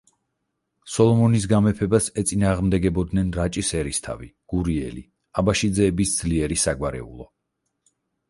[0.91, 5.05] სოლომონის გამეფებას ეწინააღმდეგებოდნენ რაჭის ერისთავი, გურიელი,
[5.43, 7.29] აბაშიძეების ძლიერი საგვარეულო.